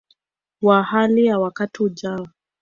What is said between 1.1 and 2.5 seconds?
ya wakati ujao